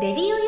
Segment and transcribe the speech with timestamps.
[0.00, 0.39] レデ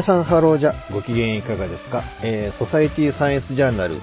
[0.00, 0.72] 皆さんハローじゃ。
[0.90, 4.00] ご機嫌いかがですか、えー、ソサイティサイエンスジャーナル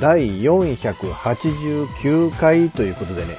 [0.00, 3.36] 第489回ということでね。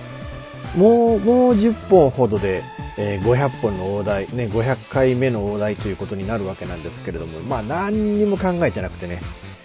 [0.78, 2.62] もうもう10本ほどで、
[3.00, 9.20] えー、500本の大台、ね、500回目の大台ということになるわけなんですけれどもまあ何にも考えてなくてね。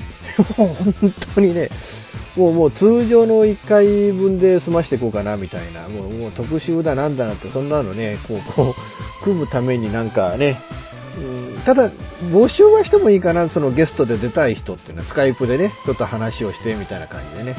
[0.56, 0.94] もう本
[1.34, 1.68] 当にね
[2.34, 8.74] もうもう通常の1回分で済ましていこうかなみたいな、もうもう特集だなんだなって、そんなのね、こう、こ
[9.22, 10.60] う、組むためになんかね、
[11.64, 11.90] ただ、
[12.32, 17.56] 募集はしてもいいかな、そのゲストで出たい人っていうのは、スカイプでね、ちょっと話をしてみたいな感じでね、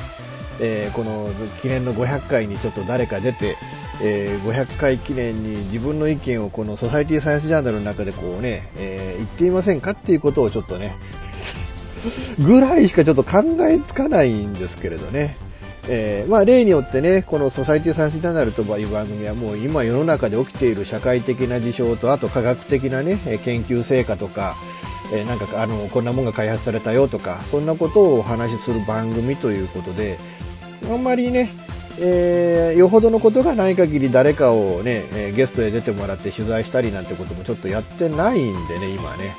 [0.60, 1.30] えー、この
[1.62, 3.58] 記念の500回にちょっと誰か出て、
[4.02, 10.96] えー、500回記念に自分の意見をこのソサイティサイエンスジャーナルの中でこうね、えー、言っていませんかっていうことをちょっとね、
[12.40, 15.38] ぐらいしかちょっと考えつかないんですけれどね。
[15.90, 24.56] えー、まあ、例によってね、このソサイティサインスジャーナルという番組はもう今世の中で起きている社会的な事象と、あと科学的なね、研究成果とか、
[25.14, 30.20] えー、なんかあの、こんなもんが開発されたよとか、そんなことをお話しする番組ということで、
[30.84, 31.52] あんまりね、
[32.00, 39.36] えー、よほどのことがない限り誰かをね、えゲストで出てもらって取材したりなんてこともちょっとやってないんでね、今ね。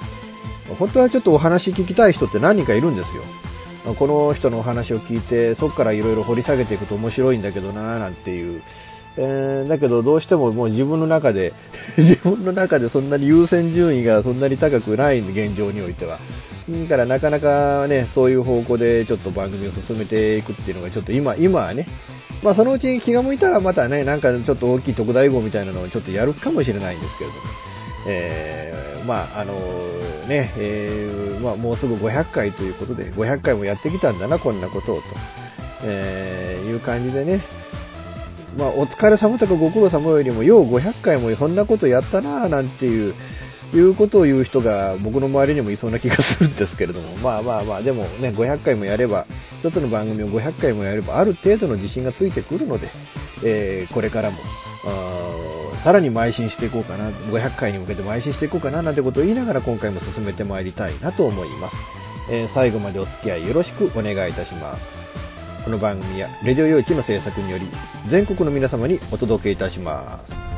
[0.78, 3.22] 本当はちょっとお話聞きたい人って何人かいるんですよ。
[3.98, 8.62] この人のお話を聞いて、そこからいろいろ掘り下げていくと面白いんだけどななんていう。
[9.20, 11.52] えー、だけどどうしてももう自分の中で、
[11.98, 16.18] 自分の中でそんなに優先順位がそんなに高くない現状においては。
[16.68, 21.86] だからなかなかね、そういう方向でちょっと番組を進めていくっていうのがちょっと今、今はね、
[22.42, 27.77] まあそのうち気が向いたらまたね、なんかちょっと大きい特大号みたいなのをちょっとやるかもしれないんですけれども。
[28.06, 29.54] えー、まあ、あの
[30.28, 35.02] ね、えー、まあ、もうすぐ500回ということで、500回もやってきたんだな、こんなことをと、
[35.84, 37.42] え、いう感じでね、
[38.56, 43.14] まあ、お疲れ様とかご苦労様よりも、よう500回もそんなことやったな、なんていう、
[43.72, 49.26] いうことを言う人が僕の周りにもいそうな気がするんですけれども、まあまあまあ、でもね、500回もやれば、
[49.60, 52.88] 一つの番組を500回もやれば、ある程度の自信がついてくるので、
[53.44, 54.38] えー、これからも、
[55.84, 61.76] さらに邁進していこうかな、500回に向けて邁進していこうかななんてことを言いながら今回も進めてまいりたいなと思います。
[62.30, 65.64] えー、最後までお付き合いよろしくお願いいたします。
[65.64, 67.68] この番組は、レディオ用地の制作により、
[68.10, 70.57] 全国の皆様にお届けいたします。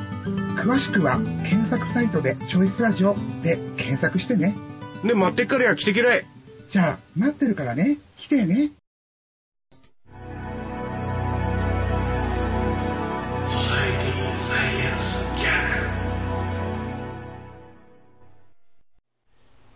[0.55, 4.55] 詳しくは検索サイトで「チョイスラジオ」で検索してね
[5.03, 7.97] ね待ってっからや来てきれいじゃあ、待ってるからね。
[8.15, 8.71] 来てね。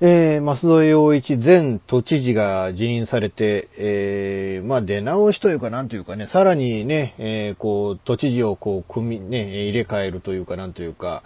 [0.08, 11.24] えー、増添洋一前都知事が辞任されて、えー、まあ出直しというかなんというかね、さらにね、えー、こう、都知事をこう、組み、ね、入れ替えるというかなんというか、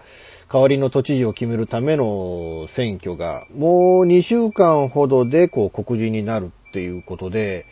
[0.50, 7.66] 代わりの都知事を決めるための選挙が、もう2週間ほどでこう、告示になるっていうことで、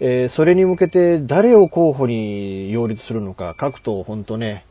[0.00, 4.64] えー、それに向けて誰を候補に擁立するのか、各党本当ね、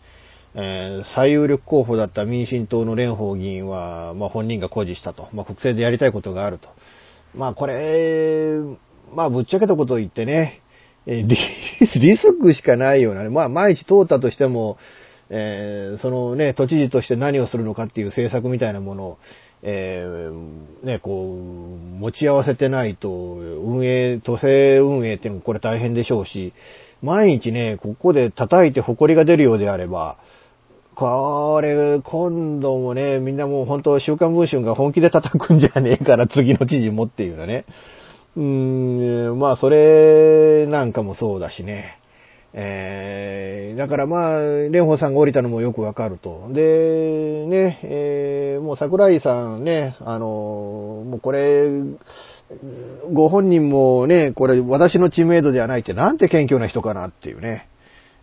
[0.59, 5.30] えー、最有力候補だった民進党の蓮舫議員は、まあ、本人が誇示したと。
[5.31, 6.68] まあ、国政でやりたいことがあると。
[7.36, 8.57] まあ、これ、
[9.13, 10.63] まあ、ぶっちゃけたことを言ってね、
[11.06, 11.38] えー、リ
[12.18, 14.77] スクしかないようなね、まあ、毎日通ったとしても、
[15.30, 19.18] えー、そのね、都知事として何をするのかっていう政策みたいなものを、
[19.62, 26.54] えー、ね、こう、持ち合わせてないと、運営、都政運営っていうのもこれ大変でしょうし、
[27.04, 30.18] 毎日ね、ここで叩いて埃が出るようであれば、
[30.97, 37.65] これ、今度もね、みんなもう本当、週刊文春が本気で叩くんじゃねえから、次の知事もっていうのね。
[38.35, 41.99] うーん、まあ、それなんかもそうだしね。
[42.53, 46.49] えー、だからまあ、蓮舫さんが降りたのもよくわかると。
[46.51, 51.69] で、ね、えー、もう桜井さんね、あの、もうこれ、
[53.13, 57.67] ご本人もね、これ私の知名度ではないってなんて謙虚な人かなっていうね。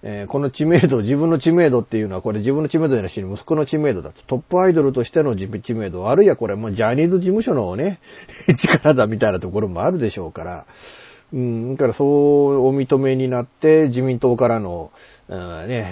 [0.07, 4.23] えー、この知名度、自分の知名度っていうのは、これ自分の知名度じゃなしに息子の知名度だと。
[4.27, 8.01] トップアイドルとしての知名度、あるいはこれもジャニーズ事務所のね、
[8.63, 10.67] 力だみたいなところもあるでしょうから、
[11.33, 14.93] うん、だからそうお認めになって、自民党からの、
[15.31, 15.35] ね、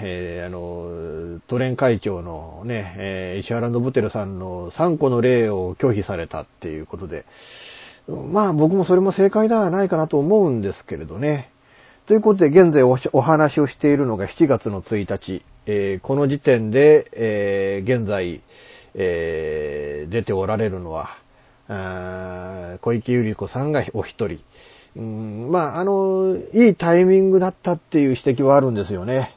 [0.03, 7.25] えー、あの、都連会長のね、えー、石原信輝さんの3個の例を拒否されたっていうことで、
[8.07, 11.52] まあ僕もそれも正解ではないかなと思うんですけれどね。
[12.05, 15.41] ということで、現在お話をしているのが7月の1日。
[15.65, 18.41] えー、この時点で、えー、現在、
[18.93, 21.07] えー、出ておられるのは、
[22.81, 24.39] 小池百合子さんがお一人。
[24.97, 29.33] うんまあ、あの、いいタイミングだったっていう指摘はあるんですよね。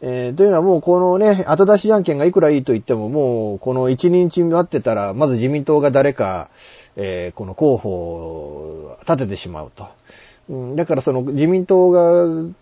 [0.00, 6.50] えー、というのはもうこのね、後出し案件がいくらいいと言っても、もうこの1日待ってたら、まず自民党が誰か、
[6.94, 9.88] えー、この候補を立ててしまうと。
[10.48, 12.52] うんだからその自民党が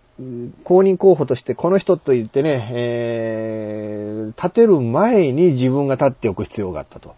[0.64, 7.14] 公認候補としてこの人と言ってね、えー、立てる前に自分が立っておく必要があったと。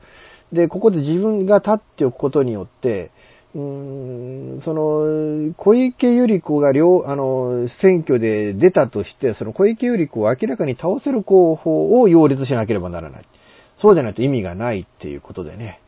[0.52, 3.10] で、ここで自分が立っておくことによって、
[3.54, 13.26] うんその、小池百合子が両、あの、選挙で出たとして、その小池百合子を明らかに倒せる候補を擁立しなければならない。
[13.80, 15.80] そうじゃないと意味がないっていうことでね。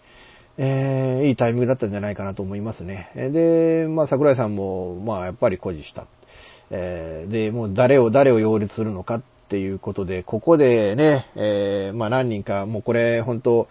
[0.58, 3.10] えー、いいタイミングだったんじゃないかなと思いますね。
[3.14, 6.06] で、まあ、桜井さんも、まあ、やっぱり誇示した。
[6.70, 13.68] えー、で、もう誰を、誰を擁立するのかっていうことで、ここでね、えー、まあ、何人か、もうこれ、本当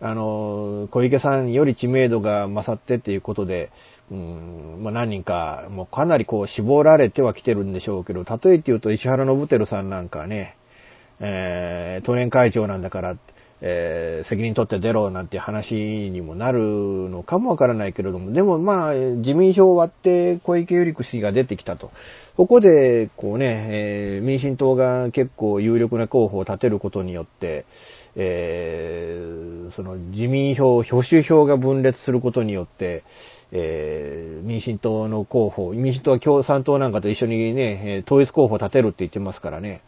[0.00, 3.70] あの、小池さんより知名度が勝ってっていうことで、
[4.10, 10.56] うん、まあ、何人か、もうかなりこう絞られてはきてるんでしょうけど、例えて言うと石原信輝さんなんかね、
[11.20, 13.16] えー、都連会長なんだから、
[13.60, 16.60] えー、責任取って出ろなんて話にもなる
[17.10, 21.90] のかもわからないけれども、でもまあ、自民票を割って小池百合子氏が出てきたと。
[22.36, 27.66] ここで、こうね、えー、民進党が結構有力な候補を立てることによって、
[28.14, 33.02] えー、その自民票、保守票が分裂することによって、
[33.50, 39.82] えー、民進党の候補、民進党は共産党なんかと一緒にね、統一候補を立てるって言ってますからね。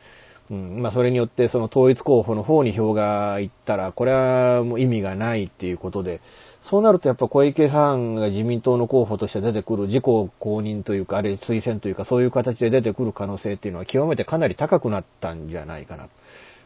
[0.51, 6.21] うん、まあそれによってその統一候補の方に票がいったら、これはもう意味がないっていうことで、
[6.69, 16.09] そうなるとやっぱ小池さんが自民党の候補として出てくる自公公認というか、あれ推薦というか、そういう形で出てくる可能性っていうのは極めてかなり高くなったんじゃないかな。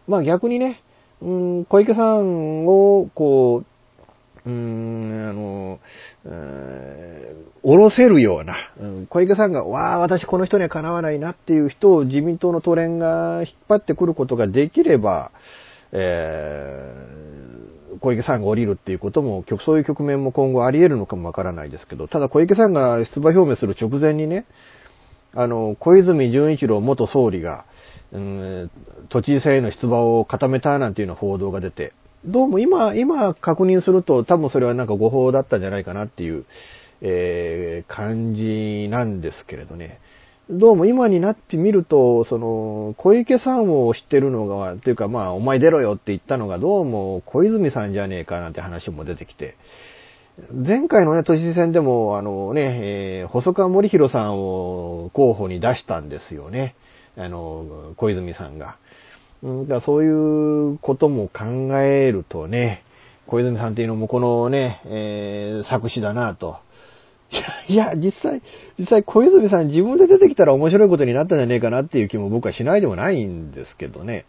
[0.08, 0.82] まあ逆にね、
[1.20, 3.66] うん、小池さんを、こう、
[4.46, 5.80] うーん、あの、
[7.62, 15.32] おろせるような、うん、小池さんが、わあ、私この人にはかなわないなっていう人を自民党の都連が引っ張ってくることができれば、
[15.92, 24.44] えー、小池さんが降りるっていうことも、そういう局面も今後あり得るのかもわからないですけど、ただ小池さんが出馬表明する直前にね、
[25.32, 27.64] あの、小泉純一郎元総理が、
[28.12, 28.70] うん、
[29.08, 31.92] 都知事選への出馬を固めたなんていうような報道が出て、
[32.26, 36.46] どうも今、今確認すると多分それはなんか誤報だったんじゃないかなっていう、
[37.02, 40.00] えー、感じなんですけれどね。
[40.48, 49.56] どうも今になってみると、その、小池さんを知ってるのが、というかまあ、お前出ろよって言ったのがどうも小泉さんじゃねえかなんて話も出てきて、
[50.50, 56.74] 前回のね、都知事選でも、あのね、えー、細川森弘さんを候補に出したんですよね。
[57.18, 58.78] あの、小泉さんが。
[59.68, 61.44] だそういうことも考
[61.78, 62.82] えるとね、
[63.26, 66.58] 小泉さんっていうのもこのね、えー、作詞だなと。
[67.68, 68.42] いや、実際、
[68.78, 74.26] 実際小泉さん自分で出てきたら面白いことになったんじゃねえかなっていう気も僕はしないでもないんですけどね。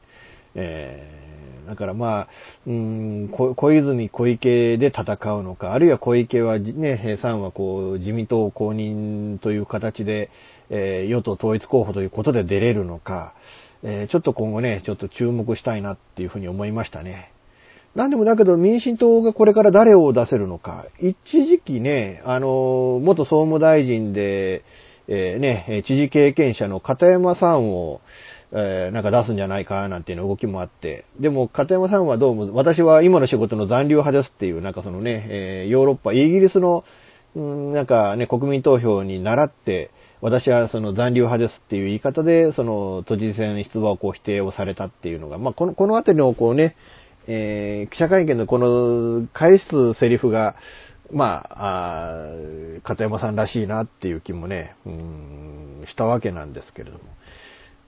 [0.55, 1.25] えー
[1.65, 2.27] だからまあ、
[2.67, 10.29] うん、小泉、小池で戦うのか、あるいは小池はね、平さんはこう、自民党公認という形で、
[10.69, 13.33] えー、与党統一候補ということで出れるのか、
[13.87, 17.31] えー、ちょっと今後ね、ちょっと注目したいなっていうふうに思いましたね。
[17.93, 21.15] なんでもだけど民進党がこれから誰を出せるのか、一
[21.45, 24.63] 時期ね、あの、元総務大臣で、
[25.07, 28.01] えー、ね、知事経験者の片山さんを、
[28.51, 36.83] えー、なんか出すんじゃないかなんていう動きもあって、でも、片山さんはどうも、私は今の仕事の残留派ですっていう、なんかそのね、えー、ヨーロッパ、イギリスの、
[37.35, 46.75] うん、なんかね、国民投票に倣って、私はその残留派ですっていう言い方で、その都知事選出馬をこう否定をされたっていうのが、まあ、この、このあたりのこうね、
[47.27, 50.55] えー、記者会見のこの返すセリフが、
[51.11, 57.03] まあ、あ片山さんらしいなっていう気もね、うん、したわけなんですけれども。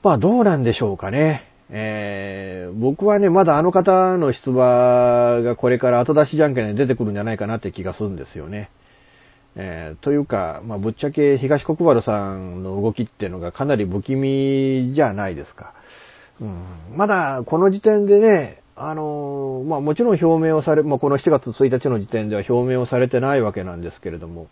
[0.04, 1.42] まあどうなんでしょうかね。
[1.70, 8.70] えー、僕はね、まだあの方の出馬がこれから後出しじゃんけんで出てくるんじゃないかなって気がするんですよね。
[9.60, 15.74] えー、というか、まあ、ぶっちゃけ東国原さんの動きっていうのがかなり不気味じゃないですか。
[16.40, 16.64] うん、
[16.96, 24.48] まだこの時点でね、あのー、まあ、もちろん表明をされ、まあ、この7月1日の時点では表明をされてないわけなんですけれども、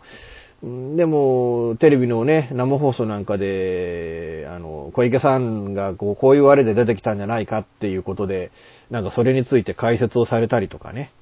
[0.62, 8.50] でも、テレビのね、生放送なんかで、あの、小池さんがこう、こういうあれで出てきたんじゃないかっていうことで、
[8.90, 11.12] なんかそれについて解説をされたりとかね、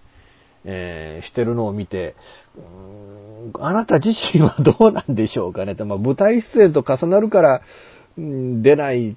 [0.64, 2.14] えー、してるのを見て、
[3.60, 7.62] あなた自身はどうなんでしょうかねって、まあ、舞台出演と重なるから、
[8.16, 9.16] 出ないっ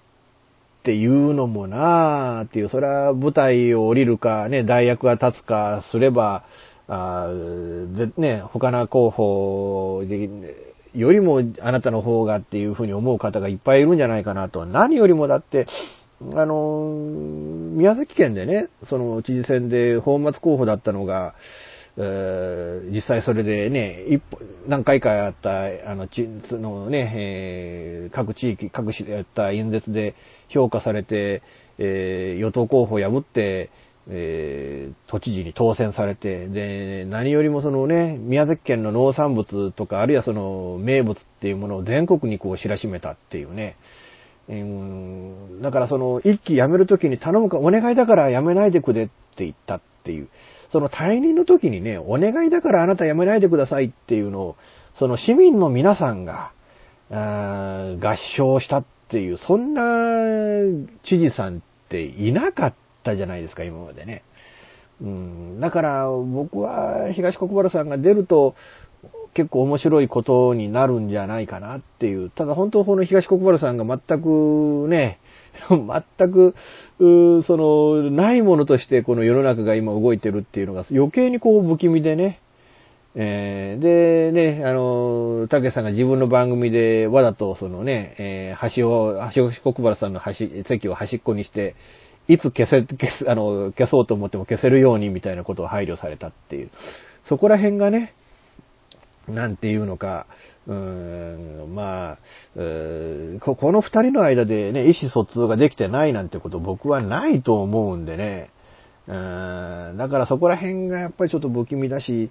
[0.83, 6.43] ていうのもなーっていう、それは舞台を降りるか、ね、代役が立つかすれば、
[6.87, 10.29] あで、ね、他の候補で、
[10.95, 14.65] よりもあなたの方がっていうふうに思う方がいっぱいいるんじゃないかなと。
[14.65, 15.67] 何よりもだって、
[16.21, 16.91] あの、
[17.73, 21.35] 宮崎県でね、その知事選で本末候補だったのが、
[21.97, 30.15] え、実際それでね、一歩、何回かやった、あの、ち、そのね、えー、各地域、各市でやった演説で
[30.49, 31.41] 評価されて、
[31.79, 33.69] えー、与党候補を破って、
[34.09, 43.75] えー、都知事に当選されて、で、何よりもそのね、宮崎県の農産物とか、あるいはその名物っていうものを全国にこう知らしめたっていうね。
[44.49, 50.29] うん、だからその一期辞めるときに頼むか、お願いだから辞めないでくれって言ったっていう。
[50.71, 54.55] その退任の時にね、お願いだからあなた辞めないでくださいっていうのを、
[54.97, 56.51] その市民の皆さんが、
[57.09, 59.81] 合唱したっていう、そんな
[61.03, 62.73] 知事さんっていなかっ
[63.03, 64.23] たじゃないですか、今までね。
[64.99, 68.55] うん、だから僕は東国原さんが出ると
[69.33, 72.29] 結構面白いことになるんじゃないかなっていう。
[72.29, 75.19] ただ本当この東国原さんが全くね、
[75.69, 76.55] 全く、
[77.43, 82.39] その、ないものとしてこの世の中が今動いてるっていうのが余計にこう不気味でね。
[83.19, 91.75] えー、でね、あの、たけさんが自分の番組でわざとそのね、えー、橋を、橋国原さんの橋、席を端っこにして、
[92.27, 96.69] いつ消せ、消す、あの、消そうと思っても消せるようにみたいなことを配慮されたっていう。
[97.23, 98.13] そこら辺がね、
[99.27, 100.25] なんていうのか、
[100.67, 102.17] うーん、まあ、
[103.41, 108.49] ここの二人の間でね、意思疎通ができてないなんてこと僕はないと思うんでね、
[109.07, 112.29] うんだからそこら辺がやっぱりちょっと不気味だし、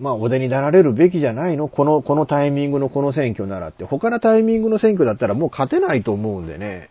[0.00, 1.68] まあ、お出になられるべきじゃないの？
[1.68, 3.84] この、このタイミングのこの選挙ならって。
[3.84, 6.90] 他のタイミングの選挙だったらもう勝てないと思うんでね。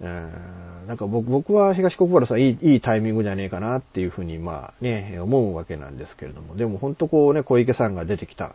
[0.00, 8.54] うん、なんか僕僕は東国原さんいいいいタイミングじゃねえかなっていうふうにまあね、思うわけなんですけれども、でも本当こうね、小池さんが出てきた。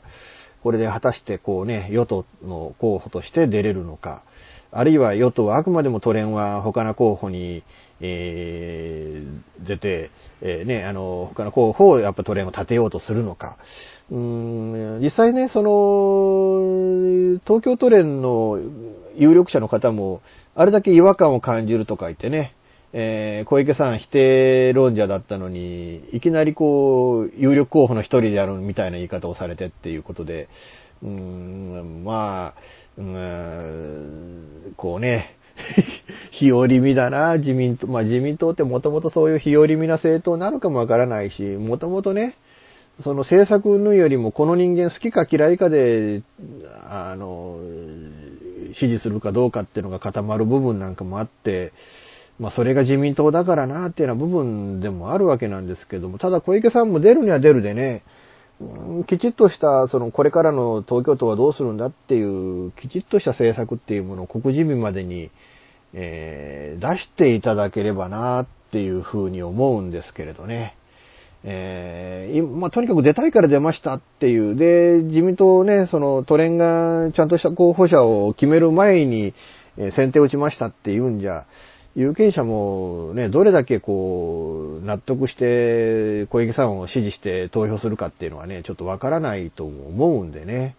[0.64, 4.24] これで果たしてこうね、与党の候補として出れるのか、
[4.72, 7.64] あるいは与党はあくまでも都連は他の候補に、
[8.00, 10.10] えー、出て、
[10.42, 13.58] えー、ね、あの、他の候補をやっぱ都連を立てようとするのか。
[14.10, 18.60] うん、実際ね、その、東京都連の
[19.16, 20.22] 有力者の方も、
[20.56, 22.56] あれだけ違和感を感じるとか言ってね、
[22.94, 30.48] えー、小池さん否定論者だったのに、いきなりこう、有力候補の一人であるみたいな言い方をされてっていうことで、
[31.02, 32.62] うーん、まあ、
[32.98, 35.38] うーん、こうね、
[36.32, 37.88] 日和見だな、自民党。
[37.88, 42.36] まあ自民党ってもともとそういう日和見な政党なのかもわからないし、もともとね、
[43.04, 46.22] その制作のよりもこの人間好きか嫌いかで、
[46.88, 47.58] あの、
[48.74, 51.74] 支持するかどうかっていうのが固まる部分なんかもあって、
[52.40, 58.04] まあそれが自民党だからなっていうような部分でもあるわけなんですけども、ただ小池さんも出るには出るでね、
[58.60, 65.32] うんきちっとした、その、これからの東京都はどうするんだっていう、きちっとした政策っていうものを告示日までに、
[65.94, 70.76] えー出していただければなっていうふうに思うんですけれどね。
[71.46, 74.56] えーまあ、とにかく出たいから出ましたっていう。
[74.56, 79.34] で、自民党ね、その、都連がちゃんとした候補者を決める前に、
[79.78, 81.46] えー先手を打ちましたっていうんじゃ、
[81.96, 90.76] 有権者もね、どれだけこう、納得して小池さんを支持して投票するかっていうのはね、ちょっとわからないと思うんでね。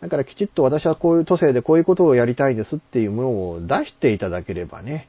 [0.00, 5.08] だからきちっと私はこういう都政でこういうことをやりたいんですっていうものを出していただければね、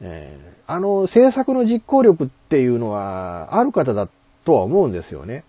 [0.00, 4.10] えーあの政策の実行力っていうのはある方だ
[4.50, 5.44] とは思うんですよね。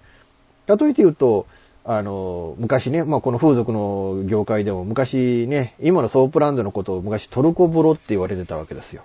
[0.68, 1.48] 例えて言うと、
[1.84, 9.04] あの、昔ね、まあ、この風俗の業界でも昔ね、今のソープランドのことを昔トルコ風呂って言われてたわけですよ。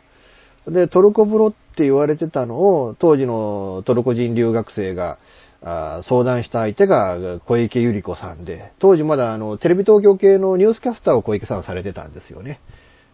[0.68, 5.18] で、トルコ風呂って言われてたのを、当時のトルコ人留学生が、
[5.62, 12.60] あ相談した相手が小池百合子さんで、当時まだあの、テレビ東京系のニュースキャスターを小池さんされてたんですよね。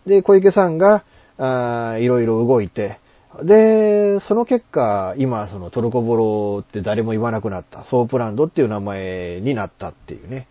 [0.05, 1.05] で、小池さんが、
[1.39, 2.99] あいろいろ動いて、
[3.43, 10.49] で、その結果、今、そのトルコ風呂って誰も言わなくなった、ソープランドっていう名前になったっていうね。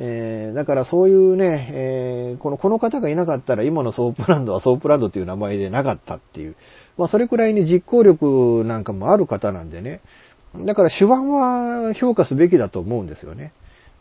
[0.00, 6.56] えーだからそういうね、えーこの、この方がいなかったら今のソープランドはソープランドっていう名前でなかったっていう。
[6.96, 10.00] まあそれくらいに実行力なんかもある方なんでね。
[10.66, 13.52] だから手腕は評価すべきだと思うんですよね。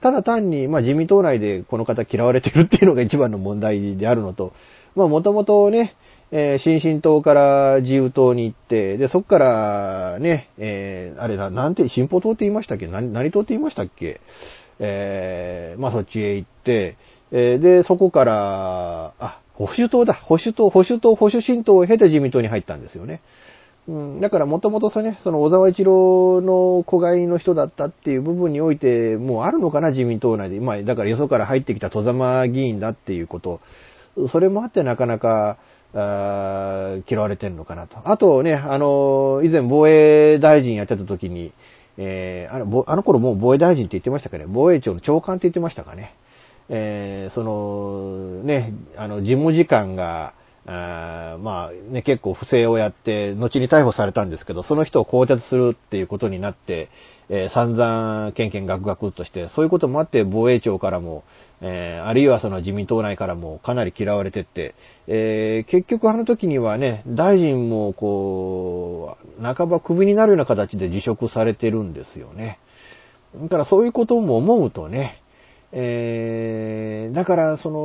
[0.02, 4.54] ただ単に、まあ自民党内でこの方嫌われてるっていうのが一番の問題であるのと、
[4.96, 5.96] まあもともとね、
[6.32, 12.88] えー新進党から自由党に行って、で、そこからね、えーあれな、なんて、進歩党って言いましたっけ？
[12.88, 14.20] 何、何党って言いましたっけ？
[14.80, 16.98] えーまあそっちへ行って、
[17.32, 23.22] えーで、そこから、あ、保守党だ、保守党、保守党、保守新党を経て自民党に入ったんですよね。
[23.88, 30.60] うん、だからもともとそね、その小沢一郎の子飼いの人だったっていう部分において、もうあるのかな、自民党内で。
[30.60, 33.62] まあ、だからよそから入ってきた戸様議員だっていうこと。
[34.30, 35.58] それもあってなかなか、
[35.94, 37.98] あ嫌われてるのかなと。
[38.04, 41.54] あとね、あの、以前防衛大臣やってた時に、
[41.98, 46.14] えーあのあの頃もう防衛大臣って言ってましたかね、防衛庁の長官って言ってましたかね。
[46.70, 50.34] えーその、ね、あの、事務次官が、
[50.70, 56.90] あまあね、結構不正をやって、後に逮捕されたんですけど、その人を更迭するっていうことになって、
[57.30, 61.24] えー散々、ケンケンガクガクとして、そういうこともあって、防衛庁からも、
[61.62, 64.76] えーあるいはその自民党内からもかなり嫌われてって、
[65.08, 72.60] えー結局あの時にはね、大臣もこう、半ばクビになるような形で辞職されてるんですよね。
[73.36, 75.22] だからそういうことも思うとね、
[75.72, 77.80] えーだから、その、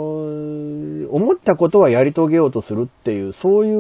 [1.11, 3.75] 思ったことはやり遂げようとするっていう、そうい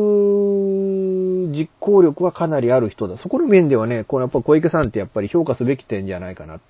[1.47, 3.19] う実行力はかなりある人だ。
[3.19, 6.61] そこの面ではね、このやっぱ小池さんってやっぱり評価すべき点じゃないかな、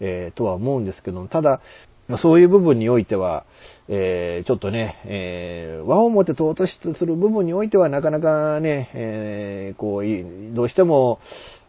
[0.00, 1.60] えーとは思うんですけども、ただ、
[2.08, 3.44] まあそういう部分においては、
[3.88, 11.20] えーちょっとね、えー和をもって尊しとする部分においてはなかなかね、えーこう、どうしても、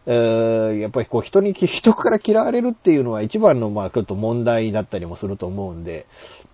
[0.06, 6.06] えーやっぱりこう人に、人から嫌われるっていうのは一番のまあちょっと問題だったりもすると思うんで、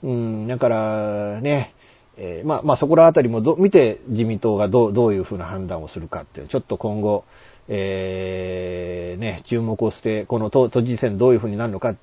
[0.02, 1.74] うん、だからね、
[2.16, 7.24] えーまあまあそこらあたりもど見て自民党がどうどういうふうな判断をするかっていう、ちょっと今後、
[7.68, 11.94] えーね、注目をして、この都都知事選どういうふうになるのか、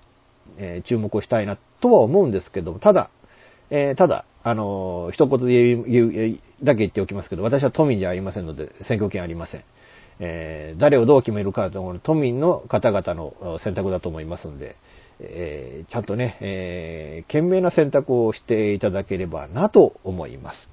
[0.62, 3.10] えー注目をしたいなとは思うんですけど、ただ、
[3.70, 9.64] えーただ、あのー一言で言うだけ言っておきますけど、私は都民じゃありませんので、選挙権ありません。
[10.20, 14.76] え誰をどう決めるかというのは都民の方々の選択だと思いますので、
[15.20, 20.70] えちゃんとね、え賢明な選択をしていただければなと思います。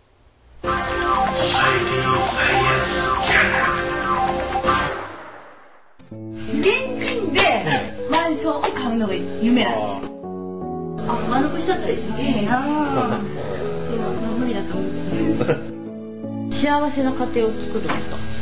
[6.60, 6.87] 現
[8.56, 10.18] を買うのが夢なんですよ。
[11.08, 13.20] あ、丸腰だったら一番いいなぁ。
[13.86, 15.78] そう、無理だと思う。
[16.50, 18.38] 幸せな家庭を作ること。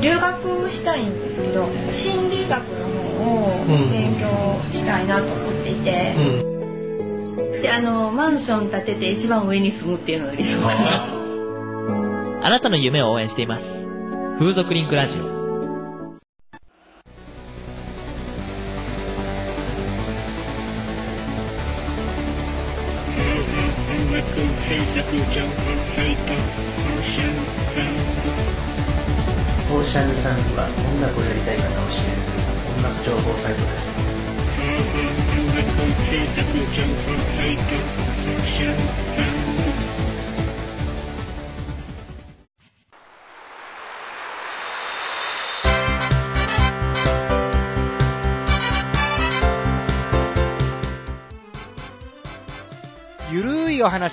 [0.00, 2.88] 留学したいんですけど心理学の
[3.24, 4.28] 方を勉強
[4.70, 6.44] したいなと思っていて、
[7.62, 11.08] で、あの、マンション建てて一番上に住むっていうのが理想かな。
[12.46, 13.62] あなたの夢を応援しています。
[14.38, 15.33] 風俗リンクラジオ。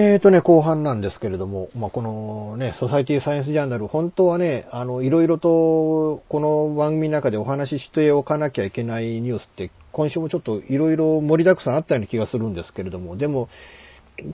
[0.00, 13.48] えーとね、後半なんですけれども、まあ、このね、ソサイティサイエンスジャーナル、本当はね、あの、いろいろと、この番組の中でお話ししておかなきゃいけないニュースって、今週もちょっといろいろ盛りだくさんあったような気がするんですけれども、でも、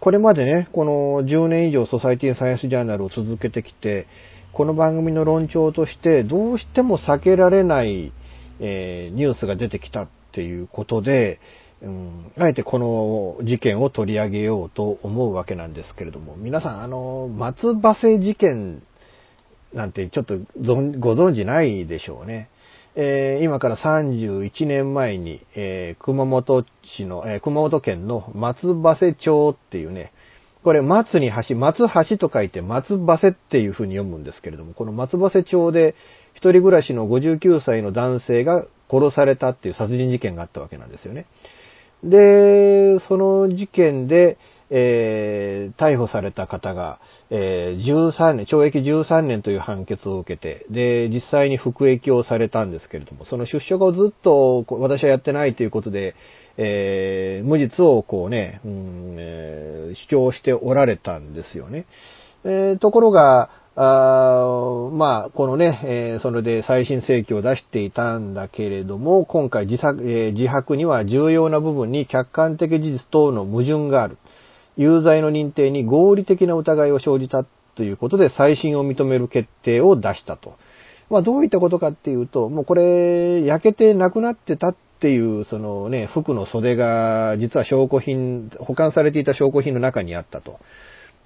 [0.00, 4.06] これまでね、この10年以上ソサイティサイエンスジャーナルを続けてきて、
[4.52, 8.12] この番組の論調として、どうしても避けられない、
[8.60, 11.40] えーニュースが出てきたっていうことで、
[11.82, 18.82] うん、あえてこの事件を取り上げようと思うわけなんですけれども、皆さん、あの、松葉瀬事件
[19.74, 22.48] なんてちょっとご存知ないでしょうね。
[22.96, 30.12] えー今から31年前に、えー熊本市の、えー熊本県の松葉瀬町っていうね、
[30.62, 35.94] これ松に橋、松橋と書いて松葉瀬っていう風に読むんですけれども、この松葉瀬町で
[36.34, 41.26] 一人暮らしの59歳の男性が殺されたっていう殺人事件があったわけなんですよね。
[42.10, 44.38] で、その事件で、
[44.70, 56.14] えー逮捕された方が、えー13年、懲役13年という判決を受けて、で、実際に服役をされたんですけれども、その出所後ずっと私はやってないということで、
[56.56, 61.86] えー無実をこうね、うんえー主張しておられたんですよね。
[62.44, 74.18] えーところが、あまあ、このね、えーそれで再審請求を出していたんだけれども、今回自作、えー自白には重要な部分に客観的事実等の矛盾がある。
[74.76, 77.44] 有罪の認定に合理的な疑いを生じた
[77.76, 80.54] ということで再審を認める決定を出したと。
[81.10, 90.58] まあ、どういったことかっていうと、もうこれ、焼けてなくなってたっていう、そのね、服の袖が、実は証拠品、保管されていた証拠品の中にあったと。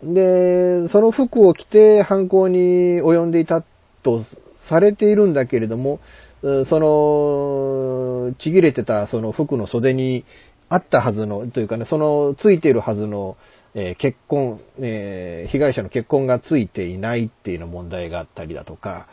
[0.02, 2.58] で、その服を着て犯行に
[3.02, 3.64] 及んでいた
[4.02, 4.24] と
[4.68, 6.00] されているんだけれども、
[6.42, 10.24] その、ちぎれてたその服の袖に
[10.68, 13.36] あったはずの、というかね、そのついているはずの、
[13.74, 19.08] えー結婚、えー被害者の結婚がついていないっていうの問題があったりだとか、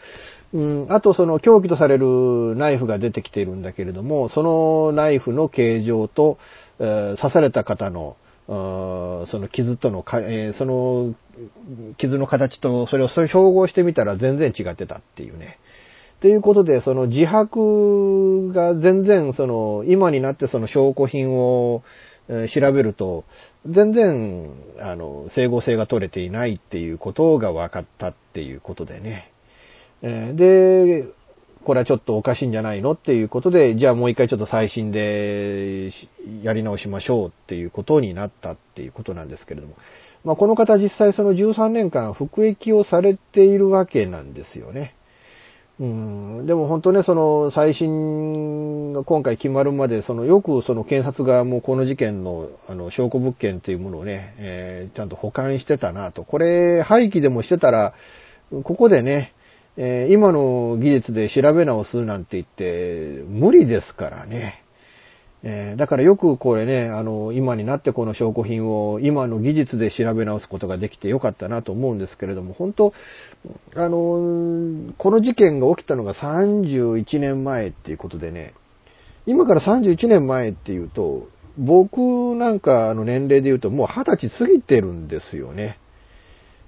[0.56, 6.38] うん、あとその凶器とされるナイフが出てきているんだけれども、そのナイフの形状と、
[6.80, 8.16] えー刺された方の、
[8.48, 11.14] その傷とのか、えーその
[11.98, 15.60] 傷の形とそれをそれ照合してみたら全然違ってたっていうね。
[16.22, 21.84] ということで、その自白が全然その今になってその証拠品を
[22.30, 23.26] 調べると、
[23.70, 29.34] 全然あの整合性が取れていないっていうことが分かったっていうことでね。
[30.08, 31.08] えで、
[31.64, 32.92] これはちょっとおかしいんじゃないの？
[32.92, 35.92] っていうことで、じゃあもう一回ちょっと最新で
[36.44, 39.74] やり直しましょうっていうことになったっていうことなんですけれども。
[40.24, 44.96] まあ、この方実際その13年間服役をされているわけなんですよね。
[45.80, 56.24] うん、でも本当ね、その再審が今回決まるまで、そのよくその検察側もこの事件のあの証拠物件っていうものをね、えーちゃんと保管してたなと。
[56.24, 57.94] これ廃棄でもしてたら、
[58.52, 59.35] ここでね、
[59.78, 64.64] えー今の技術で調べ直すなんて言って無理ですからね。
[65.44, 72.94] えーだからよくこれね、あの、今になってこの証拠品を今の技術で調べ直すことができてよかったなと思うんですけれども、本当、
[73.76, 78.54] あの、この事件が起きたのが31年前っていうことでね、
[79.26, 85.78] 今から31年前っていうと、僕なんかの年齢で言うともう20歳過ぎてるんですよね。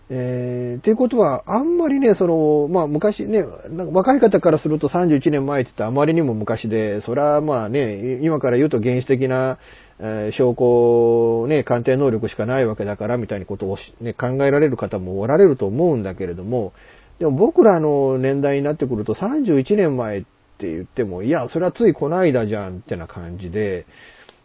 [0.10, 9.58] えー、っていうことは、あんまりね、その、まあ昔ね、なんか若い方からすると31年前って言ったらあまりにも昔で、それはまあね、今から言うと原始的な、
[10.00, 16.72] えー証拠、ね、鑑定能力しかないわけだから、みたいなことを、ね、考えられる方もおられると思うんだけれども、
[17.20, 23.86] でも僕らの年代になってくると31年前って言っても、いや、それはついこの間じゃんってな感じで、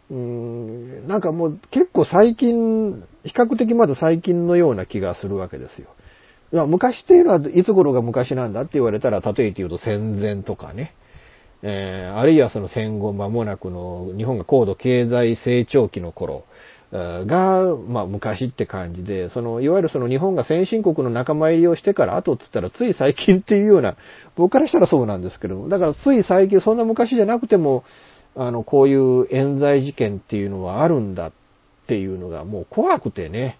[0.09, 5.89] うーんなんかもう結構最近、比較的まだ最近のような気がするわけですよ。
[6.51, 10.93] いや昔っていうのはいつ頃が昔なんだって言われたら、例えて言うと戦前とかね。
[11.65, 16.43] えー、あるいはその戦後間もなくの日本が高度経済成長期の頃
[16.93, 23.95] が、まあ昔って感じで、その、いわゆるその日本が先進国の仲間入りをしてから後って言ったらつい最近っていうような、
[24.35, 27.83] 僕からしたらそうなんですけども、だからつい最近、そんな昔じゃなくても、
[28.35, 31.31] あの、こういう冤罪事件っていうのはあるんだっ
[31.93, 33.59] ていうのがもう怖くてね、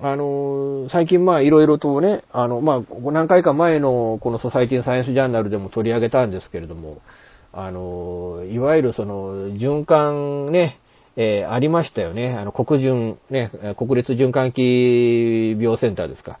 [0.00, 6.98] あの、最近まあいろいろとね、あの、まあ何回か前のこのソサイティサイエンスジャーナルでも取り上げたんですけれども、
[7.52, 10.78] あの、いわゆるその循環ね、
[11.16, 12.34] えー、ありましたよね。
[12.34, 16.38] あの、国順、ね、国立循環器病センターですか。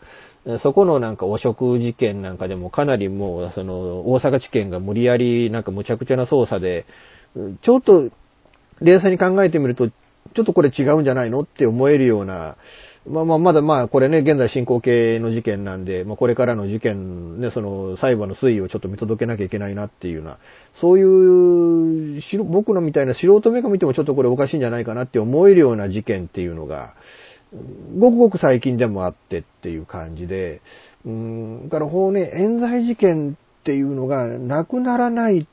[0.62, 6.86] そこのなんか汚職事件なんかでもかなりもう、その、大阪地検が無理やりなんか無茶苦茶な捜査で、
[7.62, 8.10] ちょっと
[8.80, 9.90] 冷静に考えてみると、
[10.34, 12.56] ちょっとこれ違うんじゃないのって思えるような、
[13.08, 20.38] まあまあ、まだまあ、これね、現在進行形の事件なんで、まあこれからの事件、ね、その裁判の推移をちょっと見届けなきゃいけないなっていうような、
[20.80, 26.94] そういう、僕のみたいな素人目が見てもちょっとこれおかしいんじゃないかなって思えるような事件っていうのが、
[27.98, 30.60] ごくごく最近でもあってっていう感じで、
[31.06, 35.48] うん、だからこうね、冤罪事件っていうのがなくならない。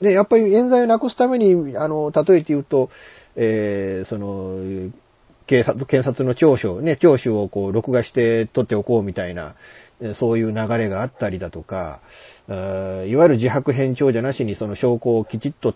[0.00, 2.90] ね、やっぱり冤罪をなくすために、あの、例えて言うと、
[3.36, 4.90] えー、その、
[5.46, 9.54] 警察、検察の聴取、ね、聴取をこう、録画して取っておこうみたいな、
[10.18, 12.00] そういう流れがあったりだとか、
[12.48, 15.74] いわゆる自白偏重じゃなしにその証拠をきちっと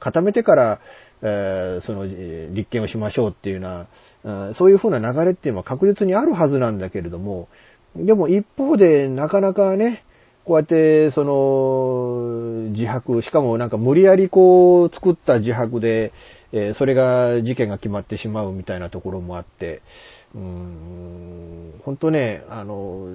[0.00, 0.80] 固めてから、
[1.20, 2.06] その
[2.54, 3.86] 立件をしましょうっていうよ
[4.24, 7.48] うな、そういうふうな流れっていうのは確実にあるはずなんだけれども、
[7.96, 10.04] でも一方でなかなかね、
[10.48, 16.14] こうやって、その、自白、しかもなんか無理やりこう作った自白で、
[16.52, 19.82] えー、それが事件が決まってしまうみたいなところもあって、
[20.34, 23.08] うん、本当ね、あの、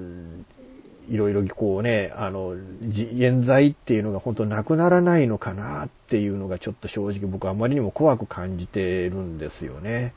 [1.09, 2.55] いろいろこうね、あの、
[3.17, 10.13] 冤罪っていうのが本当なくならないのかなっていうのがちょっと正直僕あまりにも怖く感じてるんですよね。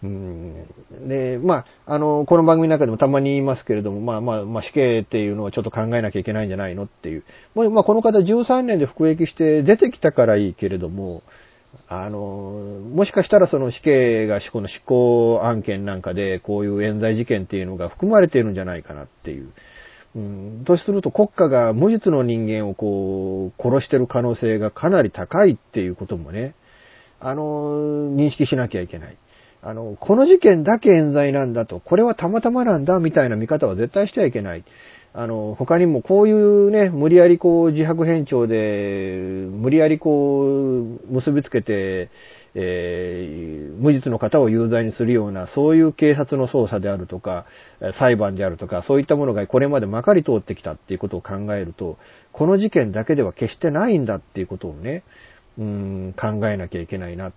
[0.00, 0.66] うん、
[1.08, 7.24] で、まあ、あの、この番組の中でもたまに言いますけれども、まあまあ、まあ、死刑っていうのはちょっと考えなきゃいけないんじゃないのっていう。
[7.54, 11.24] まあ、この方13年で服役して出てきたからいいけれども、
[11.88, 12.18] あの、
[12.94, 19.52] もしかしたらその死刑がこの執行案件なんかで、こういう冤罪事件っていうのが含まれているんじゃないかなっていう。
[20.14, 26.54] うん、とすると国家が無実の人間をこう、殺してる可能性がかなり高いっていうこともね、
[27.20, 29.16] あの、認識しなきゃいけない。
[29.60, 34.64] あの、この事件だけ冤罪なんだと、これはたまたまなんだみたいな見方は絶対してはいけない。
[35.14, 39.16] あの、他にもこういうね、無理やりこう自白変調で、
[39.50, 40.42] 無理やりこ
[41.10, 42.10] う結びつけて、
[42.54, 47.46] えー、無実の方を有罪にするような、そういう警察の捜査であるとか、
[47.98, 51.98] 裁判であるとか、そういったものがこれまでまかり通ってきたっていうことを考えると、
[52.32, 55.02] この事件だけでは決してないんだっていうことをね、
[55.58, 57.32] うん、考えなきゃいけないな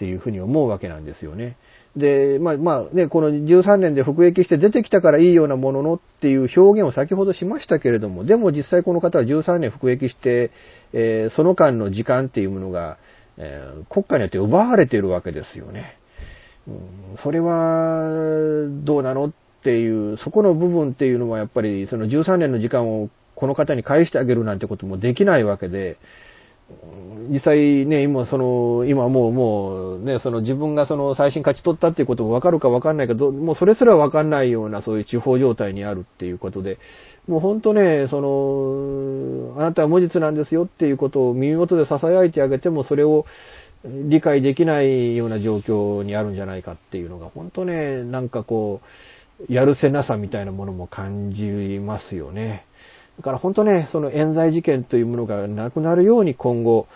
[0.00, 1.58] っていうふうに思うわけなんですよね。
[1.94, 10.52] で、まあまあね、この13年で服役して出てきたからいいようなもののっていう表現を先ほどしましたけれども、でも実際この方は13年服役して、
[10.94, 12.96] えー、その間の時間っていうものが、
[13.36, 15.98] えー、国家によって奪われているわけですよね。
[16.66, 18.08] うん、それは、
[18.82, 19.32] どうなのっ
[19.62, 25.98] ていう、そこの部分っていうのはやっぱりその13年の時間をこの方に返してあげるなんてこともできないわけで、
[27.30, 36.78] 実際ね、今その、今もうもうね、その自分がその最新勝ち取ったっていうこともわかるかわかんないけど、もうそれすらわかんないようなそういう地方状態にあるっていうことで、
[37.28, 43.26] もう本当ね、その、あなたは無実なんですよっていうことを耳元で囁いてあげてもそれを
[43.84, 48.80] 理解できないような状況にあるんじゃないかっていうのが、本当ね、なんかこ
[49.48, 51.44] う、やるせなさみたいなものも感じ
[51.78, 52.66] ますよね。
[53.20, 56.86] だから本当ね、その冤罪事件というものがなくなるように今後、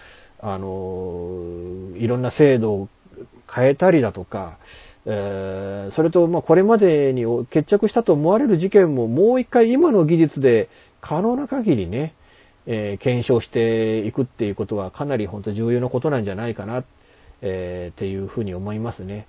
[0.41, 2.89] あの、いろんな制度を
[3.55, 4.57] 変えたりだとか、
[5.05, 10.71] えー、それと、まあ、これまでに決着したと思われる事件ももう一回今の技術で
[11.03, 12.15] 可能な限りね、
[12.65, 16.85] えー、検証していくっていうことはかなり本当重要なことなんじゃないかな、
[17.43, 19.27] えー、っていうふうに思いますね。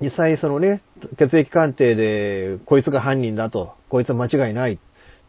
[0.00, 0.82] 実際そのね、
[1.18, 4.78] 血液鑑定でこいつが犯人だと、こいつは間違いない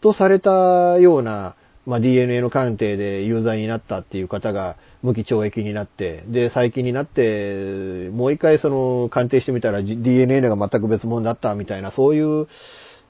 [0.01, 12.47] とされたような、まあ、DNA の鑑定で有罪になったっていう方が無期懲役になって、で、最近になって、もう一回その鑑定してみたら DNA が全く別物だったみたいな、そういう、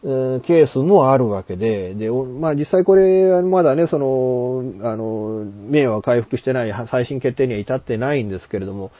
[0.01, 8.91] ケースもあるわけで、で、まあ実際これ、まだね、その、あの、名は回復してない最新決定には至ってないんですけれども、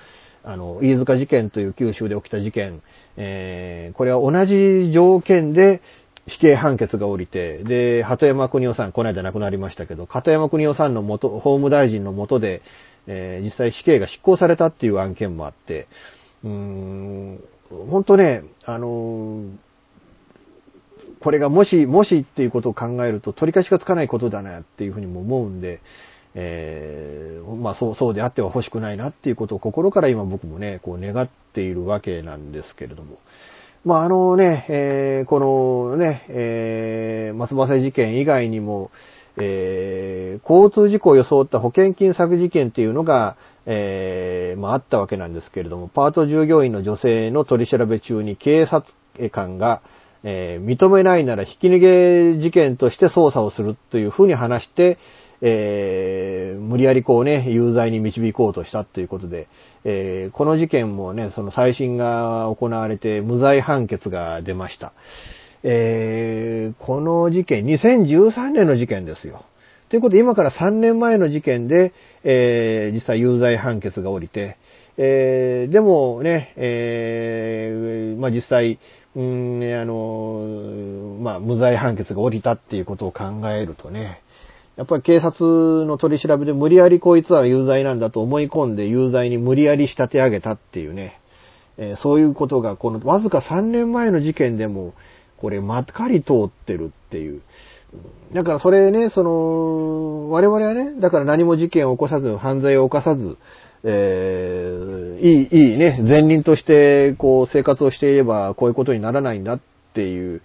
[0.43, 2.81] あの、飯塚事件という九州で起きた事件、
[3.15, 5.81] えー、これは同じ条件で、
[6.29, 12.61] 死刑判決が降りて、で、鳩山国夫さん、この間亡くなりましたけど、鳩山国夫さんの元、法務大臣の下で、
[13.07, 15.87] えー、実際死刑が執行されたっていう案件もあって、
[16.43, 19.51] うーん、本当ね、あのー、
[21.19, 25.81] これがもし、もしっていうことを考えると取り返しがつかないことだなっていうふうにも思うんで、
[26.35, 33.17] えー、まあそう、そうであっては欲しくないなっていうことを心から今僕もね、こう願っているわけなんですけれども。
[33.85, 38.91] まああのね、えー、このね、えー、松葉瀬事件以外にも、
[39.37, 48.83] えー、交通事故を装った保険金詐欺事件っていうのが、えー、まああったわけなんですけれども、パート従業員の女性の取り調べ中に警察
[49.31, 49.81] 官が、
[50.23, 54.97] えー、認めないならひき逃げ事件として捜査をするというふうに話して、
[55.41, 59.47] えー、無理やりこうね、有罪に導こうとしたということで、
[59.85, 64.93] えー、この事件もね、その再審が行われて無罪判決が出ました。
[65.63, 69.45] えー、この事件、2013年の事件ですよ。
[69.89, 74.57] ということで、今から3年前の事件で、えー、実際有罪判決が降りて、
[74.97, 78.79] えー、でもね、えー、まあ実際、
[79.15, 84.21] うん、あの、まあ無罪判決が降りたっていうことを考えるとね、
[84.79, 91.19] やっぱり警察の取り調べで無理やりこいつは有罪なんだと思い込んで有罪に無理やり仕立て上げたっていうね、
[91.77, 94.93] えー、そういうことがこのわずか3年前の事件でも、
[95.35, 97.41] これまっかり通ってるっていう。
[98.33, 103.35] だからそれね、その、我々はね、だから何も事件を起こさず、犯罪を犯さず、
[103.83, 109.59] えー、いい、いいね、前輪として、こう、生活をしていれば、こういうことにならないんだっ
[109.93, 110.41] ていう、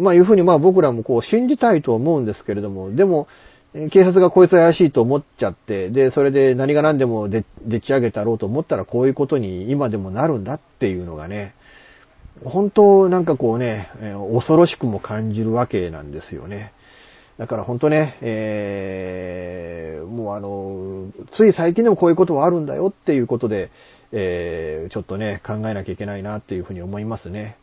[0.00, 3.28] まあ、いうふうに、まあ、僕らもこう、信じたいと思うんですけれども、でも、
[3.72, 11.54] 警察がこいつ怪しいと思っちゃって、で、それで何が何でもででっち上げたろうと思ったらこういうことに今でもなるんだっていうのがね、
[12.44, 13.90] 本当なんかこうね、
[14.34, 16.72] 恐ろしくも感じるわけなんですよね。
[17.38, 23.70] だから本当ね、えー、もうあの、つい最近でもこういうことはあるんだよっていうことで、
[24.12, 27.56] えー、ちょっとね、考えなきゃいけないなっていうふうに思いますね。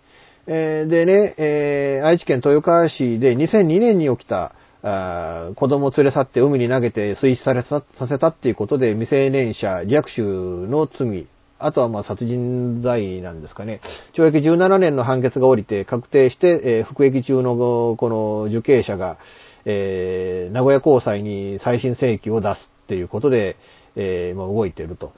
[0.48, 13.82] えー、でね、えー、愛知県豊川市で2002年に起きた、あ子供を連れ去って海に投げて水死されさせたっていうことで未成年者略取の罪、あとはまあ殺人罪なんですかね。
[14.14, 17.56] 懲役17年の判決が下りて確定して、えー、服役中の
[17.98, 19.18] この受刑者が、
[19.66, 23.58] えー、名古屋高裁に再審請求を出すっていうことで、
[23.96, 25.12] えー、まあ、動いていると。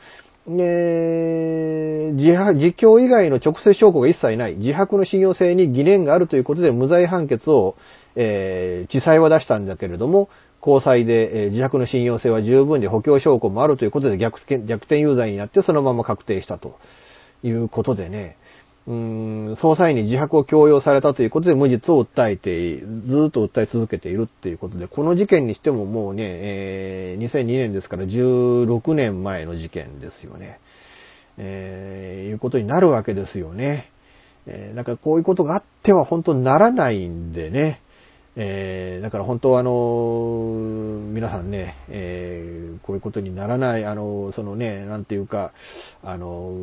[0.48, 7.76] で、自実況以外の直接証拠が一切ない、自白の信用性に疑念があるということで無罪判決を、
[8.16, 16.78] えー、地裁は出したんだけれども、高裁で、えー、自白の信用性は十分で補強証拠もあるということで逆逆転有罪になってそのまま確定したと
[17.44, 18.38] いうことでね、
[18.88, 30.60] うーん、捜査員に自白を強要されたということで無実を訴えて、ずっと訴え続けているっていうことで、この事件にしてももうね、えー、2002年ですから16年前の事件ですよね。
[31.38, 33.92] えー、いうことになるわけですよね。
[34.48, 37.82] えー、だからこういうことがあっては本当にならないんでね。
[38.36, 40.56] えー、だから本当はあの、
[41.12, 45.54] 皆さんね、えー、こういうことにならない、あの、そのね、なんていうか、
[46.02, 46.54] あの、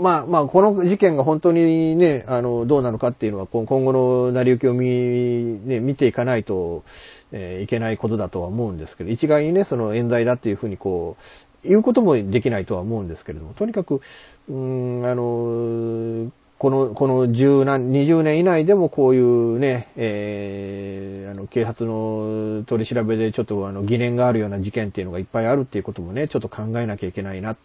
[0.00, 6.84] まあまあ、この事件が本当にね、あの、どうなのかっていうのは、今後の成り行きを見、ね、見ていかないと、
[7.32, 11.16] えー、いけないことだとは思うんですけど、一概にね、その冤罪だっていうふうにこ
[11.64, 14.00] う、言うこともできないとは思うんですけれども、とにかく、
[14.48, 27.56] うん、あの、この、この十何、二十年以内でもこういうね、えー、あの、警察の取り調べでちょっとあの、疑念があるような事件っていうのがいっぱいあるっていうこともね、ちょっと考えなきゃいけないな、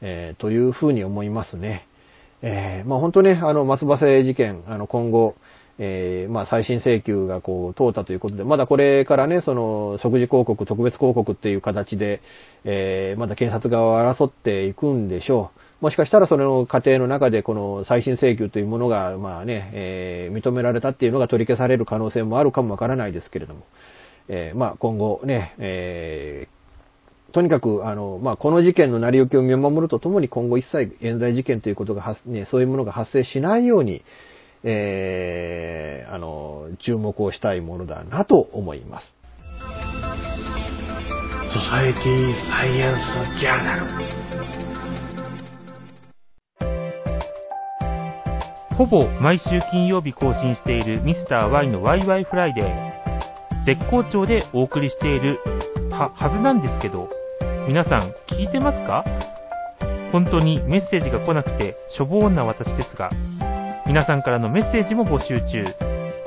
[0.00, 1.86] えー、というふうに思いますね。
[2.40, 5.34] えー、まあ本当ね、あの、松葉瀬事件、あの、今後、
[5.78, 12.20] えー、まあ、再審請求がこう、通ったということで、まだこれからね、その、即時広告、特別広告っていう形で、
[12.64, 15.61] えー、まだ検察側を争っていくんでしょう。
[15.82, 23.64] もしかしたらその過程の中でこの再審請求というものが、まあね、えー、認められたっていうのが取り消される可能性もあるかもわからないですけれども、
[24.28, 34.04] えー、まあ今後ね、えー、とにかく、あの、まあ、この事件の成り行きを見守るとともに今後一切冤罪事件ということが、ね、そういうものが発生しないように、
[34.62, 39.14] えー、あの、注目をしたいものだなと思います。
[41.52, 42.96] ソサエティサイエン
[43.36, 44.31] スジャーナル
[48.76, 53.66] ほぼ毎週金曜日更新しているミスター y のワイワイフライデー。
[53.66, 55.38] 絶好調でお送りしている
[55.90, 57.08] は、はずなんですけど、
[57.68, 59.04] 皆さん聞いてますか？
[60.10, 63.10] 本当にメッセージが来なくてしょぼーんな私ですが、
[63.86, 65.64] 皆さんからのメッセージも募集中。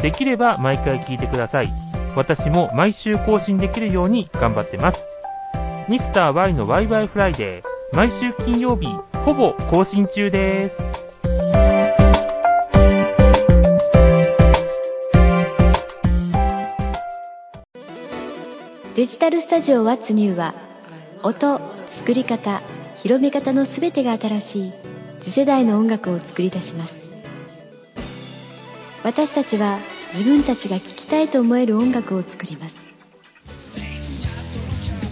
[0.01, 1.69] できれば毎回聞いてください。
[2.15, 4.97] 私も毎週更新できるように頑張ってます。
[5.89, 8.87] ミスター y のワイワイフライデー、毎週金曜日、
[9.25, 10.94] ほぼ更新中です。
[18.95, 20.55] デジタルスタジオ What's New は
[21.21, 21.59] 音、
[21.99, 22.61] 作り方、
[23.03, 24.73] 広め方のすべてが新しい
[25.21, 26.93] 次世代の音楽を作り出します。
[29.03, 29.81] 私たちは
[30.13, 32.75] 自分たちが聴きたいと思える音楽を作ります。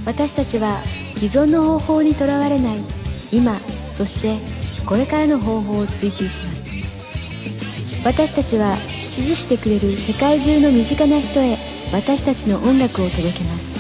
[0.06, 0.82] 私たちは
[1.16, 2.86] 既存の方法にとらわれない
[3.34, 3.60] 今
[3.98, 4.40] そして
[4.88, 8.06] これからの方法を追求します。
[8.06, 8.78] 私たちは
[9.14, 11.58] 支持してくれる世界中の身近な人へ
[11.92, 13.73] 私たちの音楽を届けます。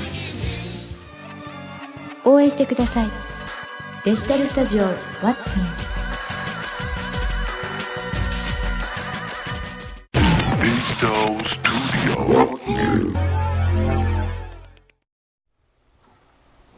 [2.26, 3.12] 応援してください。
[4.06, 5.94] デジタルスタジオ What's New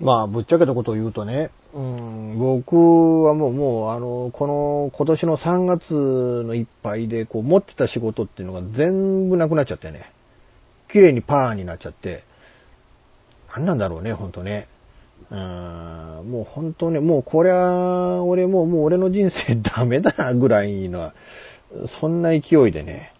[0.01, 10.11] まあ、ぶっちゃけたことを言うとね、うん、僕はもう、もう、あの、この、今年の3月のいっぱいで、こう、持ってた仕事っていうのが全部なくなっちゃってね、
[10.91, 12.23] 綺麗にパーになっちゃって、
[13.55, 14.67] 何なんだろうね、ほんとね。
[15.31, 15.37] うん、
[16.29, 21.11] もう本当ね、もうこれは、俺もう、もう俺の人生 ダメだな、ぐらいの、
[21.99, 23.11] そんな勢いでね、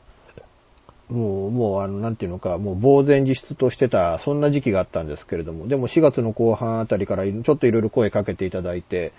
[1.10, 9.14] もう、もう、あの、なんていうのか、もう、呆然自失としてた、そんな時期があったんですけれども、でも4月の後半あたりから、ちょっといろいろ声かけていただいて、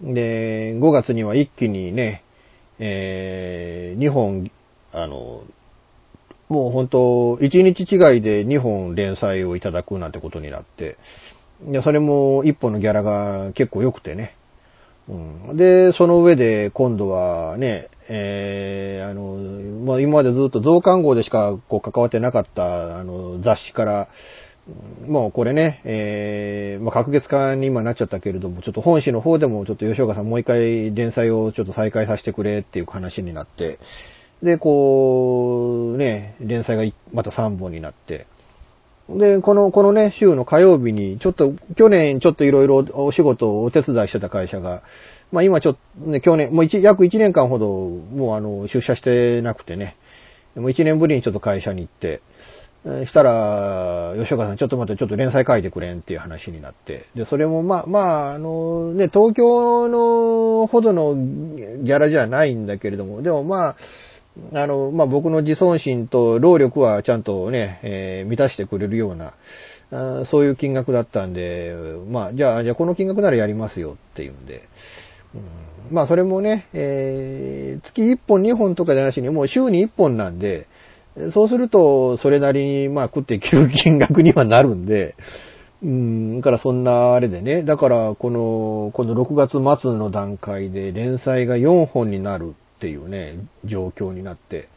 [0.00, 2.22] で、5月には一気にね、
[2.78, 4.50] えー、2本、
[4.92, 5.42] あの、
[6.48, 6.98] もう本当、
[7.36, 10.96] 1日違いで2本連載をいただくなんてことになって、
[11.66, 14.36] で、それも1本のギャラが結構良くてね、
[15.08, 24.08] うん、で、その上で今度はね、えー、あの、まあ、今までずっと増刊号でしかこう関わってなかったあの雑誌から、
[25.06, 33.78] もうこれね、えー、まあ、隔月化に今なっちゃったけれども、ちょっと本誌の方でもちょっと吉岡さんもう一回連載をちょっと再開させてくれっていう話になって、
[34.42, 38.26] で、こう、ね、連載がまた3本になって、
[39.18, 44.82] で、この、このね、週の火曜日に、ちょっと、去年ちょっといろいろお仕事をお手伝いしてた会社が、
[45.32, 49.96] まあ今ちょっと、ね、去年、もう一、約1年間ほど、もうあの、出社してなくてね、
[50.56, 52.22] もう1年ぶりにちょっと会社に行って、
[52.84, 58.00] したら、吉岡さんちょっと待って、ちょっと連載書いてくれんっていう話になって、で、それもまあ、ま
[58.30, 63.76] あ、あの、ね、東京のほどのギャラじゃないんだけれども、でもまあ、
[64.54, 69.34] あの、まあ、僕の自尊心と労力はちゃんとね、えー、満たしてくれるような、
[70.26, 71.74] そういう金額だったんで、
[72.08, 74.68] まあ、じゃあ、じゃあこの金額ならやりますよっていうんで、
[75.34, 75.38] う
[75.92, 80.68] ん、まあ、それもね、えー、月1本2本とかじゃなしに、もう週に1本なんで、
[81.34, 85.16] そうすると、それなりに、まあ、食っていける金額にはなるんで、
[85.82, 94.70] うん、からそんなあれでね、だからこの、この6月末の段階で連載が4本になるっていうね、状況になって、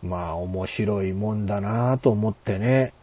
[0.00, 2.94] まあ面白いもんだなと思ってね。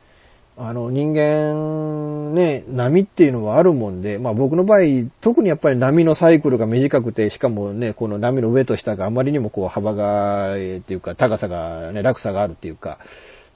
[0.60, 4.80] あの人間ね、波っていうのはあるもんで、まあ僕の場合、
[5.22, 12.98] 特にやっぱり波のサイクルが短くて、しかもね、この波の上と下があまりにもこう幅が、っていうか高さがね、落差があるっていうか、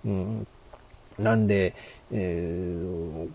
[0.05, 0.47] うん、
[1.17, 1.73] なんで、
[2.11, 2.45] え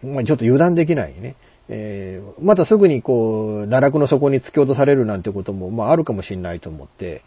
[0.05, 1.35] ー、まあちょっと油断できないね。
[1.69, 7.23] えー、またすぐにこう、奈落の底に突き落とされるなんてことも、まああるかもしれないと思って、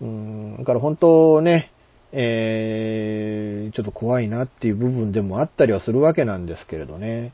[0.00, 1.70] うん、だから本当ね、
[2.12, 7.32] えー、ちょっと怖いなっていう部分でもあったりはするわけなんですけれどね。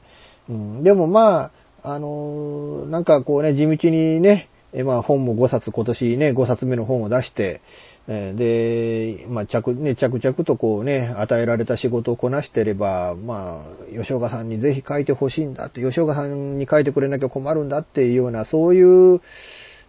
[0.49, 1.51] うん、でもま
[1.83, 7.61] あ、あのー、なんかこうね、地道にね、えまあ本も5冊、今年ね、5冊目の本を出して、
[8.07, 18.83] で、まあ着、ね、着々とこうね、与えられた仕事をこなしてれば、まあ、吉岡さんにぜひ書いてほしいんだって、吉岡さんに書いてくれなきゃ困るんだっていうような、そうい
[19.15, 19.21] う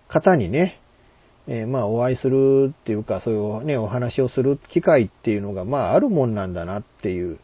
[0.08, 0.82] 方にね、
[1.48, 7.40] えー、まあお会いするっていうか、そういうね、お話をする機会っていうのが、まああるもんなんだなっていう、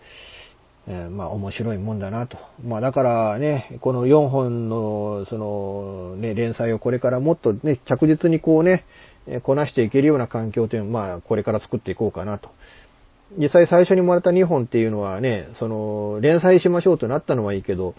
[0.88, 2.38] えー、まあ面白いもんだなと。
[2.64, 8.86] まあだからね、この4本の、その、ね、連載をこれからもっとね、着実にこうね、
[9.44, 12.50] こなしていけるような環境というのを、まあこれから作っていこうかなと。
[13.38, 17.96] 実際最初にもらった2本っていうのはね、その、連載しましょうとなったのはいいけど、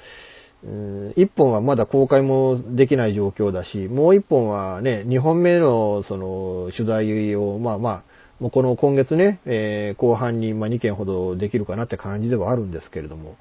[1.17, 8.05] 一本はまだ公開もできない状況だし、もう一本はね、二本目のその取材を、まあまあ、
[8.41, 13.37] もうこの今月ね、えー、後半にま2件ほどできるかなって感じではあるんですけれども、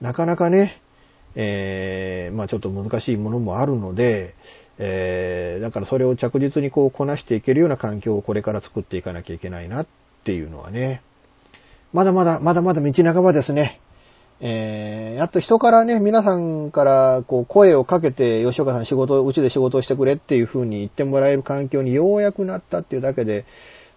[0.00, 0.80] なかなかね、
[1.34, 4.34] えー、まあちょっと難しいものもあるので、
[4.78, 9.86] えー、だからそれを着実にこうこなしていけるような環境をこれから作っていかなきゃいけないなっ
[10.24, 11.02] ていうのはね、
[11.92, 13.80] まだまだ、まだまだ道半ばですね。
[14.40, 23.46] えー、やっと人からね、皆さんからこう声をかけて、吉岡さん仕事、うちで仕事をしてくれっていう風に言ってもらえる環境にようやくなったっていうだけで、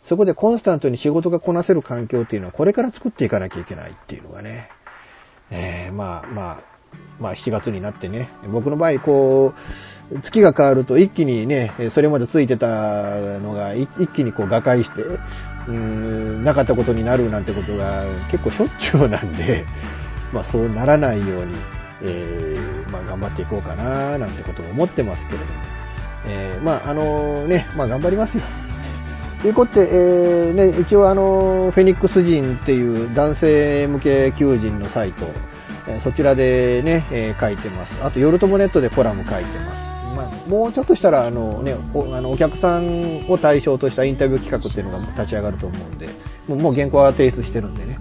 [0.08, 4.70] そこでコンスタントに仕事がこなせる環境っていうのはこれから作っていかなきゃいけないっていうのがね、
[5.52, 6.64] えー、まあまあ、
[7.20, 9.54] まあ7月になってね、僕の場合こ
[10.12, 12.68] う、月が変わると一気にね、それまでついてた
[13.40, 19.66] のが一気にこう瓦解して、うーん、なかったことになるなんてことが結構しょっちゅうなんで、
[20.34, 21.56] まあそうならないように、
[22.04, 25.52] えー、まあ頑張っていこうかななんてことも思ってますけれども、
[26.26, 28.44] えー、まああのね、まあ頑張りますよ。
[29.42, 35.26] ということで、えー、ね、一応あの、フェニックス人っていう男性向け求人のサイト、
[36.04, 37.94] そちらでね、え書いてます。
[38.04, 39.92] あと、夜ともネットでコラム書いてます。
[40.16, 46.10] まあ、もうちょっとしたら、あのね、おあのお客さんを対象としたインタビュー企画っていうのが立ち上がると思うんで、
[46.48, 47.98] もうもう原稿は提出してるんでね。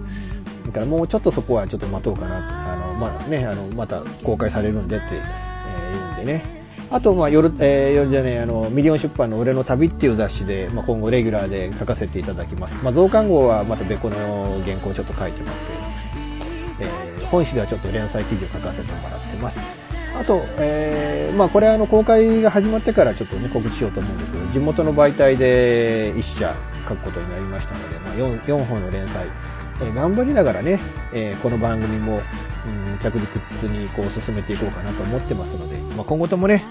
[0.67, 2.73] だからもうちょっとそこはちょっと待とうかな。
[2.73, 6.61] あの、まあね、あの、また公開されるんでって、えー、言うんでね。
[6.91, 12.75] あと、まあ、夜、えー、夜じゃねあの、ミリオン出版の俺の旅っていう雑誌で、まあ、今後レギュラーで書かせていただきます。
[12.83, 15.79] まあ、増刊号はまた別個の原稿をちょっと書いてますけど、
[17.31, 19.57] 本誌ではちょっと連載記事を書かせてもらってます。
[20.13, 26.53] あと、えー、まあ、これあの、公開が始まってからちょっとね、告知しようと思うんですけど、地元の媒体で一社
[26.87, 29.61] 書くことになりましたので、まあ4、4本の連載、えー
[29.95, 30.79] 頑張りながらね、
[31.11, 32.21] えこの番組も、
[32.67, 36.63] うん、着実にこう進めていこうかなと思ってますので、まあ、今後ともね、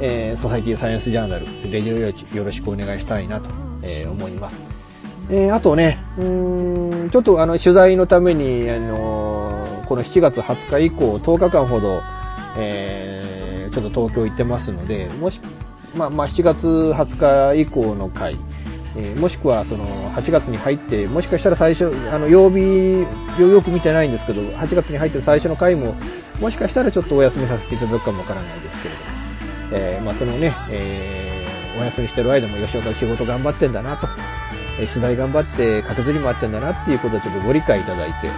[0.00, 3.50] えー、ソサイティサイエンスジャーナル、レディオ用地よろしくお願いしたいなと、
[3.82, 4.56] えー、思います。
[5.30, 9.33] えー、あとね、うーん、ちょっとあの、取材のために、あの
[9.86, 12.00] この7月20日以降、10日間ほど、
[12.56, 15.40] えちょっと東京行ってますので、もし、
[15.94, 18.38] まあ、まあ、7月20日以降の回、
[18.96, 23.04] えー、もしくはその8月に入って、もしかしたら最初、あの曜日
[23.40, 25.94] よく見てないんですけど、8月に入って最初の回も、
[26.40, 29.06] もしかしたらちょっとお休みさせていただくかもわからないですけれども、
[29.72, 34.06] えー、まあ、そのね、えー、お休みしてる間も吉岡仕事頑張ってんだなと、
[34.78, 38.30] え取材頑張って駆けずり回ってんだなっていうことをちょっとご理解いただいて、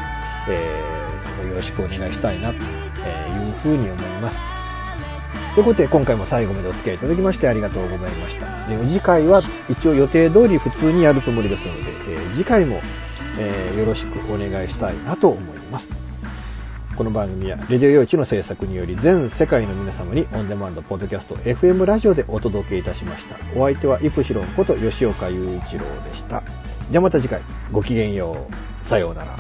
[0.49, 1.16] え
[1.47, 2.63] よろしくお願いしたいなという
[3.63, 4.57] ふうに思います。
[5.55, 8.69] ということで、今回も最後までお付き合いいただきましてありがとうございました。
[8.69, 12.81] で次回は一応予定通り普通にやるつもりですので、え、次回も、
[13.39, 15.89] え、よろしくお願いしたいなと思います。
[16.97, 23.37] この番組は、レディオ用地の制作により全世界の皆様にオンデマンド、ポッドキャスト、FM ラジオでお届けいたしました。
[23.59, 26.43] お相手はイプシロンこと吉岡雄一郎でした。
[26.91, 27.43] じゃあまた次回、
[27.73, 28.89] ごきげんよう。
[28.89, 29.39] さようなら。